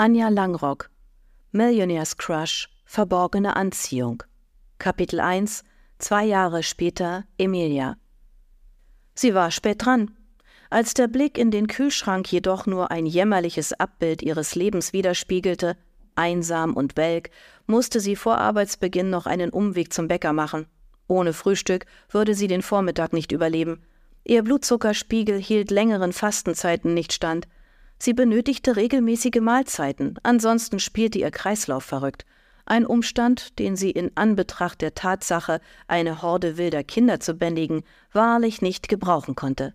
Anja 0.00 0.30
Langrock 0.30 0.88
Millionaires 1.52 2.16
Crush 2.16 2.70
Verborgene 2.86 3.54
Anziehung 3.54 4.22
Kapitel 4.78 5.20
1 5.20 5.62
Zwei 5.98 6.24
Jahre 6.24 6.62
später 6.62 7.24
Emilia 7.36 7.98
Sie 9.14 9.34
war 9.34 9.50
spät 9.50 9.84
dran. 9.84 10.16
Als 10.70 10.94
der 10.94 11.06
Blick 11.06 11.36
in 11.36 11.50
den 11.50 11.66
Kühlschrank 11.66 12.32
jedoch 12.32 12.64
nur 12.64 12.90
ein 12.90 13.04
jämmerliches 13.04 13.74
Abbild 13.74 14.22
ihres 14.22 14.54
Lebens 14.54 14.94
widerspiegelte, 14.94 15.76
einsam 16.14 16.72
und 16.72 16.96
welk, 16.96 17.28
musste 17.66 18.00
sie 18.00 18.16
vor 18.16 18.38
Arbeitsbeginn 18.38 19.10
noch 19.10 19.26
einen 19.26 19.50
Umweg 19.50 19.92
zum 19.92 20.08
Bäcker 20.08 20.32
machen. 20.32 20.64
Ohne 21.08 21.34
Frühstück 21.34 21.84
würde 22.08 22.34
sie 22.34 22.46
den 22.46 22.62
Vormittag 22.62 23.12
nicht 23.12 23.32
überleben. 23.32 23.82
Ihr 24.24 24.44
Blutzuckerspiegel 24.44 25.38
hielt 25.38 25.70
längeren 25.70 26.14
Fastenzeiten 26.14 26.94
nicht 26.94 27.12
stand. 27.12 27.46
Sie 28.02 28.14
benötigte 28.14 28.76
regelmäßige 28.76 29.42
Mahlzeiten, 29.42 30.14
ansonsten 30.22 30.78
spielte 30.78 31.18
ihr 31.18 31.30
Kreislauf 31.30 31.84
verrückt. 31.84 32.24
Ein 32.64 32.86
Umstand, 32.86 33.58
den 33.58 33.76
sie 33.76 33.90
in 33.90 34.10
Anbetracht 34.14 34.80
der 34.80 34.94
Tatsache, 34.94 35.60
eine 35.86 36.22
Horde 36.22 36.56
wilder 36.56 36.82
Kinder 36.82 37.20
zu 37.20 37.34
bändigen, 37.34 37.82
wahrlich 38.12 38.62
nicht 38.62 38.88
gebrauchen 38.88 39.34
konnte. 39.34 39.74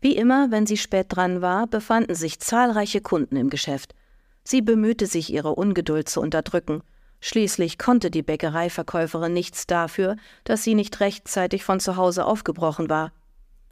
Wie 0.00 0.16
immer, 0.16 0.50
wenn 0.50 0.66
sie 0.66 0.76
spät 0.76 1.06
dran 1.10 1.40
war, 1.40 1.68
befanden 1.68 2.16
sich 2.16 2.40
zahlreiche 2.40 3.00
Kunden 3.00 3.36
im 3.36 3.48
Geschäft. 3.48 3.94
Sie 4.42 4.60
bemühte 4.60 5.06
sich, 5.06 5.32
ihre 5.32 5.54
Ungeduld 5.54 6.08
zu 6.08 6.20
unterdrücken. 6.20 6.82
Schließlich 7.20 7.78
konnte 7.78 8.10
die 8.10 8.22
Bäckereiverkäuferin 8.22 9.32
nichts 9.32 9.68
dafür, 9.68 10.16
dass 10.42 10.64
sie 10.64 10.74
nicht 10.74 10.98
rechtzeitig 10.98 11.62
von 11.62 11.78
zu 11.78 11.96
Hause 11.96 12.24
aufgebrochen 12.24 12.90
war. 12.90 13.12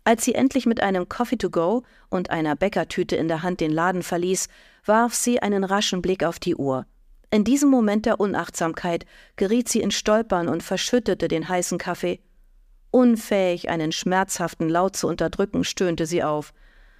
Als 0.04 0.24
sie 0.24 0.34
endlich 0.34 0.66
mit 0.66 0.82
einem 0.82 1.08
Coffee 1.08 1.38
to 1.38 1.48
go 1.48 1.82
und 2.10 2.30
einer 2.30 2.56
Bäckertüte 2.56 3.16
in 3.16 3.26
der 3.26 3.42
Hand 3.42 3.60
den 3.60 3.72
Laden 3.72 4.02
verließ, 4.02 4.48
warf 4.84 5.14
sie 5.14 5.40
einen 5.40 5.64
raschen 5.64 6.02
Blick 6.02 6.22
auf 6.24 6.38
die 6.38 6.56
Uhr. 6.56 6.86
In 7.30 7.42
diesem 7.42 7.70
Moment 7.70 8.06
der 8.06 8.20
Unachtsamkeit 8.20 9.06
geriet 9.36 9.68
sie 9.68 9.80
in 9.80 9.90
Stolpern 9.90 10.48
und 10.48 10.62
verschüttete 10.62 11.26
den 11.26 11.48
heißen 11.48 11.78
Kaffee. 11.78 12.20
Unfähig, 12.90 13.70
einen 13.70 13.90
schmerzhaften 13.90 14.68
Laut 14.68 14.94
zu 14.94 15.08
unterdrücken, 15.08 15.64
stöhnte 15.64 16.06
sie 16.06 16.22
auf. 16.22 16.52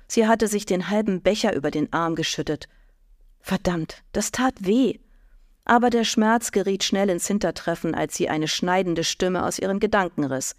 Sie 0.09 0.27
hatte 0.27 0.49
sich 0.49 0.67
den 0.67 0.89
halben 0.91 1.23
Becher 1.23 1.55
über 1.55 1.71
den 1.71 1.93
Arm 1.93 2.17
geschüttet. 2.17 2.69
Verdammt, 3.39 4.03
das 4.13 4.33
tat 4.33 4.55
weh. 4.59 4.99
Aber 5.65 5.91
der 5.91 6.05
Schmerz 6.05 6.51
geriet 6.51 6.83
schnell 6.83 7.11
ins 7.11 7.27
Hintertreffen, 7.27 7.95
als 7.95 8.17
sie 8.17 8.29
eine 8.29 8.49
schneidende 8.49 9.05
Stimme 9.05 9.45
aus 9.45 9.59
ihren 9.59 9.79
Gedanken 9.79 10.25
riss. 10.25 10.57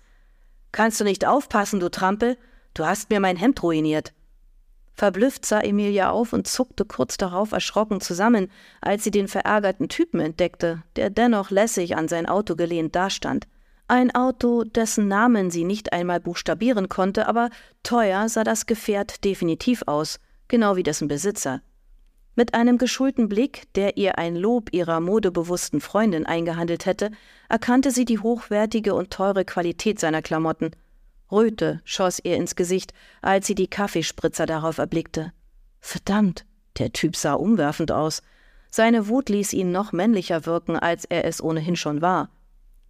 Kannst 0.75 0.99
du 0.99 1.05
nicht 1.05 1.23
aufpassen, 1.23 1.79
du 1.79 1.89
Trampel? 1.89 2.37
Du 2.73 2.85
hast 2.85 3.09
mir 3.09 3.21
mein 3.21 3.37
Hemd 3.37 3.63
ruiniert. 3.63 4.11
Verblüfft 4.93 5.45
sah 5.45 5.61
Emilia 5.61 6.09
auf 6.09 6.33
und 6.33 6.47
zuckte 6.47 6.83
kurz 6.83 7.15
darauf 7.15 7.53
erschrocken 7.53 8.01
zusammen, 8.01 8.51
als 8.81 9.05
sie 9.05 9.11
den 9.11 9.29
verärgerten 9.29 9.87
Typen 9.87 10.19
entdeckte, 10.19 10.83
der 10.97 11.09
dennoch 11.09 11.49
lässig 11.49 11.95
an 11.95 12.09
sein 12.09 12.25
Auto 12.25 12.57
gelehnt 12.57 12.93
dastand. 12.93 13.47
Ein 13.87 14.13
Auto, 14.13 14.65
dessen 14.65 15.07
Namen 15.07 15.49
sie 15.49 15.63
nicht 15.63 15.93
einmal 15.93 16.19
buchstabieren 16.19 16.89
konnte, 16.89 17.29
aber 17.29 17.51
teuer 17.83 18.27
sah 18.27 18.43
das 18.43 18.65
Gefährt 18.65 19.23
definitiv 19.23 19.83
aus, 19.85 20.19
genau 20.49 20.75
wie 20.75 20.83
dessen 20.83 21.07
Besitzer. 21.07 21.61
Mit 22.37 22.53
einem 22.53 22.77
geschulten 22.77 23.29
Blick, 23.29 23.73
der 23.75 23.95
ihr 23.95 24.17
ein 24.17 24.35
Lob 24.35 24.73
ihrer 24.73 24.99
modebewussten 24.99 25.79
Freundin 25.79 26.25
eingehandelt 26.25 26.85
hätte, 26.85 27.11
erkannte 27.47 27.91
sie 27.91 28.03
die 28.03 28.19
hochwertige 28.19 28.93
und 28.93 29.11
teure 29.11 29.45
Qualität 29.45 29.99
seiner 29.99 30.21
Klamotten. 30.21 30.71
Röte 31.31 31.81
schoss 31.85 32.19
ihr 32.21 32.35
ins 32.35 32.57
Gesicht, 32.57 32.93
als 33.21 33.47
sie 33.47 33.55
die 33.55 33.67
Kaffeespritzer 33.67 34.45
darauf 34.45 34.79
erblickte. 34.79 35.31
Verdammt, 35.79 36.45
der 36.77 36.91
Typ 36.91 37.15
sah 37.15 37.33
umwerfend 37.33 37.93
aus. 37.93 38.21
Seine 38.69 39.07
Wut 39.07 39.29
ließ 39.29 39.53
ihn 39.53 39.71
noch 39.71 39.93
männlicher 39.93 40.45
wirken, 40.45 40.75
als 40.75 41.05
er 41.05 41.23
es 41.23 41.41
ohnehin 41.41 41.77
schon 41.77 42.01
war. 42.01 42.29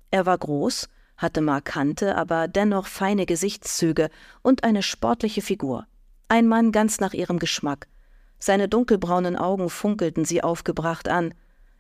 Er 0.09 0.25
war 0.25 0.39
groß, 0.39 0.89
hatte 1.17 1.41
markante, 1.41 2.15
aber 2.15 2.47
dennoch 2.47 2.87
feine 2.87 3.27
Gesichtszüge 3.27 4.09
und 4.41 4.63
eine 4.63 4.81
sportliche 4.81 5.43
Figur. 5.43 5.85
Ein 6.29 6.47
Mann 6.47 6.71
ganz 6.71 6.99
nach 6.99 7.13
ihrem 7.13 7.37
Geschmack. 7.37 7.87
Seine 8.39 8.67
dunkelbraunen 8.67 9.35
Augen 9.35 9.69
funkelten 9.69 10.25
sie 10.25 10.43
aufgebracht 10.43 11.07
an. 11.07 11.33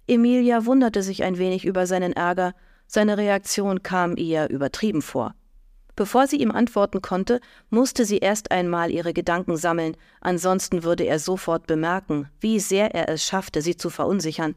Emilia 0.07 0.65
wunderte 0.65 1.03
sich 1.03 1.23
ein 1.23 1.37
wenig 1.37 1.65
über 1.65 1.87
seinen 1.87 2.13
Ärger, 2.13 2.53
seine 2.87 3.17
Reaktion 3.17 3.83
kam 3.83 4.15
ihr 4.17 4.49
übertrieben 4.49 5.01
vor. 5.01 5.33
Bevor 5.95 6.27
sie 6.27 6.37
ihm 6.37 6.51
antworten 6.51 7.01
konnte, 7.01 7.39
musste 7.69 8.03
sie 8.05 8.17
erst 8.17 8.51
einmal 8.51 8.91
ihre 8.91 9.13
Gedanken 9.13 9.55
sammeln, 9.55 9.95
ansonsten 10.19 10.83
würde 10.83 11.05
er 11.05 11.19
sofort 11.19 11.67
bemerken, 11.67 12.29
wie 12.41 12.59
sehr 12.59 12.93
er 12.93 13.07
es 13.09 13.23
schaffte, 13.23 13.61
sie 13.61 13.77
zu 13.77 13.89
verunsichern. 13.89 14.55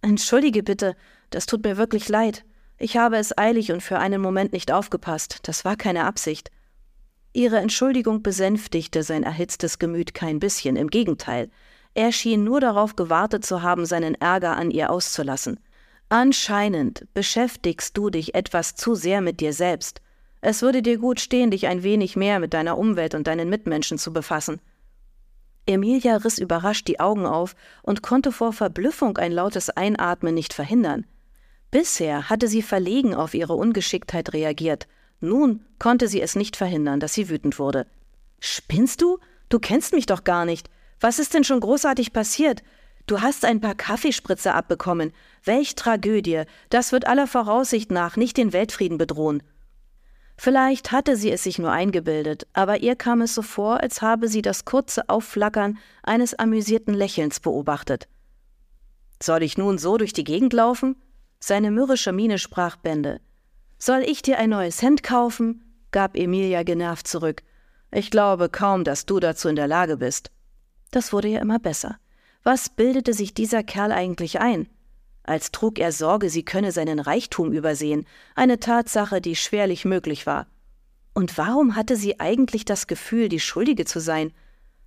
Entschuldige 0.00 0.62
bitte, 0.62 0.96
das 1.30 1.46
tut 1.46 1.62
mir 1.62 1.76
wirklich 1.76 2.08
leid. 2.08 2.44
Ich 2.78 2.96
habe 2.96 3.16
es 3.16 3.36
eilig 3.36 3.70
und 3.70 3.82
für 3.82 3.98
einen 3.98 4.20
Moment 4.20 4.52
nicht 4.52 4.72
aufgepasst, 4.72 5.40
das 5.42 5.64
war 5.64 5.76
keine 5.76 6.04
Absicht. 6.04 6.50
Ihre 7.34 7.58
Entschuldigung 7.58 8.22
besänftigte 8.22 9.02
sein 9.02 9.22
erhitztes 9.22 9.78
Gemüt 9.78 10.12
kein 10.12 10.38
bisschen, 10.38 10.76
im 10.76 10.88
Gegenteil. 10.88 11.50
Er 11.94 12.12
schien 12.12 12.44
nur 12.44 12.60
darauf 12.60 12.94
gewartet 12.94 13.44
zu 13.44 13.62
haben, 13.62 13.86
seinen 13.86 14.14
Ärger 14.14 14.56
an 14.56 14.70
ihr 14.70 14.90
auszulassen. 14.90 15.58
Anscheinend 16.10 17.06
beschäftigst 17.14 17.96
du 17.96 18.10
dich 18.10 18.34
etwas 18.34 18.74
zu 18.74 18.94
sehr 18.94 19.22
mit 19.22 19.40
dir 19.40 19.54
selbst. 19.54 20.02
Es 20.42 20.60
würde 20.60 20.82
dir 20.82 20.98
gut 20.98 21.20
stehen, 21.20 21.50
dich 21.50 21.68
ein 21.68 21.82
wenig 21.82 22.16
mehr 22.16 22.38
mit 22.38 22.52
deiner 22.52 22.76
Umwelt 22.76 23.14
und 23.14 23.26
deinen 23.26 23.48
Mitmenschen 23.48 23.96
zu 23.96 24.12
befassen. 24.12 24.60
Emilia 25.66 26.16
riss 26.16 26.38
überrascht 26.38 26.88
die 26.88 27.00
Augen 27.00 27.24
auf 27.24 27.54
und 27.82 28.02
konnte 28.02 28.32
vor 28.32 28.52
Verblüffung 28.52 29.16
ein 29.16 29.32
lautes 29.32 29.70
Einatmen 29.70 30.34
nicht 30.34 30.52
verhindern. 30.52 31.06
Bisher 31.70 32.28
hatte 32.28 32.48
sie 32.48 32.60
verlegen 32.60 33.14
auf 33.14 33.32
ihre 33.32 33.54
Ungeschicktheit 33.54 34.34
reagiert, 34.34 34.88
nun 35.22 35.64
konnte 35.78 36.08
sie 36.08 36.20
es 36.20 36.36
nicht 36.36 36.56
verhindern, 36.56 37.00
dass 37.00 37.14
sie 37.14 37.28
wütend 37.28 37.58
wurde. 37.58 37.86
Spinnst 38.40 39.00
du? 39.00 39.18
Du 39.48 39.58
kennst 39.58 39.92
mich 39.92 40.06
doch 40.06 40.24
gar 40.24 40.44
nicht. 40.44 40.68
Was 41.00 41.18
ist 41.18 41.34
denn 41.34 41.44
schon 41.44 41.60
großartig 41.60 42.12
passiert? 42.12 42.62
Du 43.06 43.20
hast 43.20 43.44
ein 43.44 43.60
paar 43.60 43.74
Kaffeespritze 43.74 44.54
abbekommen. 44.54 45.12
Welch 45.44 45.74
Tragödie. 45.74 46.42
Das 46.70 46.92
wird 46.92 47.06
aller 47.06 47.26
Voraussicht 47.26 47.90
nach 47.90 48.16
nicht 48.16 48.36
den 48.36 48.52
Weltfrieden 48.52 48.98
bedrohen. 48.98 49.42
Vielleicht 50.36 50.92
hatte 50.92 51.16
sie 51.16 51.30
es 51.30 51.44
sich 51.44 51.58
nur 51.58 51.70
eingebildet, 51.70 52.46
aber 52.52 52.80
ihr 52.80 52.96
kam 52.96 53.20
es 53.20 53.34
so 53.34 53.42
vor, 53.42 53.80
als 53.80 54.02
habe 54.02 54.28
sie 54.28 54.42
das 54.42 54.64
kurze 54.64 55.08
Aufflackern 55.08 55.78
eines 56.02 56.34
amüsierten 56.34 56.94
Lächelns 56.94 57.38
beobachtet. 57.38 58.08
Soll 59.22 59.42
ich 59.42 59.56
nun 59.56 59.78
so 59.78 59.98
durch 59.98 60.12
die 60.12 60.24
Gegend 60.24 60.52
laufen? 60.52 60.96
Seine 61.38 61.70
mürrische 61.70 62.12
Miene 62.12 62.38
sprach 62.38 62.76
Bände. 62.76 63.20
Soll 63.84 64.04
ich 64.04 64.22
dir 64.22 64.38
ein 64.38 64.50
neues 64.50 64.80
Hemd 64.80 65.02
kaufen? 65.02 65.60
gab 65.90 66.16
Emilia 66.16 66.62
genervt 66.62 67.08
zurück. 67.08 67.42
Ich 67.90 68.12
glaube 68.12 68.48
kaum, 68.48 68.84
dass 68.84 69.06
du 69.06 69.18
dazu 69.18 69.48
in 69.48 69.56
der 69.56 69.66
Lage 69.66 69.96
bist. 69.96 70.30
Das 70.92 71.12
wurde 71.12 71.26
ja 71.26 71.40
immer 71.40 71.58
besser. 71.58 71.96
Was 72.44 72.68
bildete 72.68 73.12
sich 73.12 73.34
dieser 73.34 73.64
Kerl 73.64 73.90
eigentlich 73.90 74.38
ein? 74.38 74.68
Als 75.24 75.50
trug 75.50 75.80
er 75.80 75.90
Sorge, 75.90 76.30
sie 76.30 76.44
könne 76.44 76.70
seinen 76.70 77.00
Reichtum 77.00 77.50
übersehen, 77.50 78.06
eine 78.36 78.60
Tatsache, 78.60 79.20
die 79.20 79.34
schwerlich 79.34 79.84
möglich 79.84 80.28
war. 80.28 80.46
Und 81.12 81.36
warum 81.36 81.74
hatte 81.74 81.96
sie 81.96 82.20
eigentlich 82.20 82.64
das 82.64 82.86
Gefühl, 82.86 83.28
die 83.28 83.40
Schuldige 83.40 83.84
zu 83.84 83.98
sein? 83.98 84.32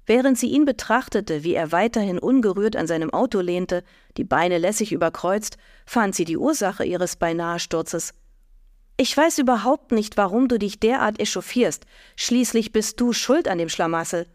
Während 0.06 0.38
sie 0.38 0.48
ihn 0.48 0.64
betrachtete, 0.64 1.44
wie 1.44 1.54
er 1.54 1.74
weiterhin 1.74 2.18
ungerührt 2.18 2.78
an 2.78 2.88
seinem 2.88 3.10
Auto 3.10 3.42
lehnte, 3.42 3.84
die 4.16 4.24
Beine 4.24 4.58
lässig 4.58 4.94
überkreuzt, 4.94 5.58
fand 5.86 6.16
sie 6.16 6.24
die 6.24 6.38
Ursache 6.38 6.86
ihres 6.86 7.18
beinahe 7.18 7.60
Sturzes. 7.60 8.14
Ich 8.98 9.16
weiß 9.16 9.40
überhaupt 9.40 9.92
nicht, 9.92 10.16
warum 10.16 10.48
du 10.48 10.58
dich 10.58 10.80
derart 10.80 11.20
echauffierst. 11.20 11.86
Schließlich 12.16 12.72
bist 12.72 13.00
du 13.02 13.12
schuld 13.12 13.48
an 13.50 13.58
dem 13.58 13.68
Schlamassel. 13.68 14.26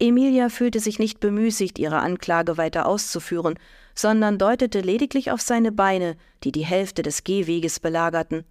Emilia 0.00 0.48
fühlte 0.48 0.80
sich 0.80 0.98
nicht 0.98 1.20
bemüßigt, 1.20 1.78
ihre 1.78 2.00
Anklage 2.00 2.56
weiter 2.56 2.86
auszuführen, 2.86 3.56
sondern 3.94 4.38
deutete 4.38 4.80
lediglich 4.80 5.30
auf 5.30 5.40
seine 5.40 5.70
Beine, 5.70 6.16
die 6.42 6.50
die 6.50 6.64
Hälfte 6.64 7.02
des 7.02 7.22
Gehweges 7.22 7.78
belagerten. 7.78 8.44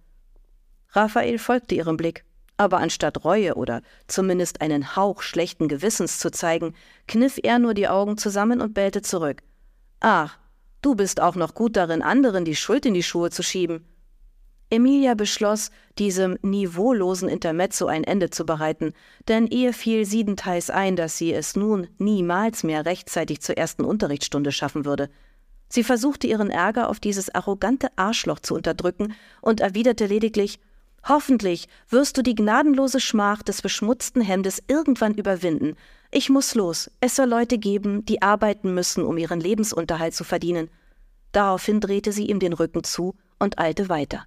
Raphael 0.92 1.38
folgte 1.38 1.74
ihrem 1.74 1.98
Blick, 1.98 2.24
aber 2.56 2.78
anstatt 2.78 3.24
Reue 3.24 3.54
oder 3.56 3.82
zumindest 4.06 4.62
einen 4.62 4.96
Hauch 4.96 5.20
schlechten 5.20 5.68
Gewissens 5.68 6.18
zu 6.18 6.30
zeigen, 6.30 6.74
kniff 7.06 7.38
er 7.42 7.58
nur 7.58 7.74
die 7.74 7.88
Augen 7.88 8.16
zusammen 8.16 8.62
und 8.62 8.72
bellte 8.72 9.02
zurück. 9.02 9.42
Ach, 10.00 10.38
du 10.80 10.94
bist 10.94 11.20
auch 11.20 11.34
noch 11.34 11.54
gut 11.54 11.76
darin, 11.76 12.00
anderen 12.00 12.46
die 12.46 12.56
Schuld 12.56 12.86
in 12.86 12.94
die 12.94 13.02
Schuhe 13.02 13.28
zu 13.30 13.42
schieben. 13.42 13.84
Emilia 14.70 15.14
beschloss, 15.14 15.70
diesem 15.98 16.38
niveaulosen 16.42 17.28
Intermezzo 17.28 17.86
ein 17.86 18.04
Ende 18.04 18.30
zu 18.30 18.44
bereiten, 18.44 18.92
denn 19.28 19.46
ihr 19.46 19.72
fiel 19.72 20.04
siedenteils 20.04 20.70
ein, 20.70 20.96
dass 20.96 21.18
sie 21.18 21.32
es 21.32 21.54
nun 21.54 21.88
niemals 21.98 22.64
mehr 22.64 22.84
rechtzeitig 22.84 23.40
zur 23.40 23.56
ersten 23.56 23.84
Unterrichtsstunde 23.84 24.52
schaffen 24.52 24.84
würde. 24.84 25.10
Sie 25.68 25.84
versuchte 25.84 26.26
ihren 26.26 26.50
Ärger 26.50 26.88
auf 26.88 27.00
dieses 27.00 27.34
arrogante 27.34 27.88
Arschloch 27.96 28.40
zu 28.40 28.54
unterdrücken 28.54 29.14
und 29.40 29.60
erwiderte 29.60 30.06
lediglich 30.06 30.58
Hoffentlich 31.06 31.68
wirst 31.90 32.16
du 32.16 32.22
die 32.22 32.34
gnadenlose 32.34 32.98
Schmach 32.98 33.42
des 33.42 33.60
beschmutzten 33.60 34.22
Hemdes 34.22 34.62
irgendwann 34.68 35.12
überwinden. 35.12 35.76
Ich 36.10 36.30
muss 36.30 36.54
los. 36.54 36.90
Es 37.00 37.16
soll 37.16 37.28
Leute 37.28 37.58
geben, 37.58 38.06
die 38.06 38.22
arbeiten 38.22 38.72
müssen, 38.72 39.04
um 39.04 39.18
ihren 39.18 39.38
Lebensunterhalt 39.38 40.14
zu 40.14 40.24
verdienen. 40.24 40.70
Daraufhin 41.32 41.80
drehte 41.80 42.10
sie 42.10 42.28
ihm 42.28 42.38
den 42.38 42.54
Rücken 42.54 42.84
zu 42.84 43.16
und 43.38 43.58
eilte 43.58 43.90
weiter. 43.90 44.24